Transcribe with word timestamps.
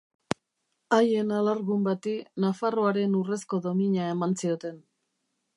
Haien 0.97 1.33
alargun 1.41 1.85
bati 1.89 2.15
Nafarroaren 2.45 3.15
Urrezko 3.23 3.63
Domina 3.67 4.11
eman 4.15 4.37
zioten. 4.45 4.85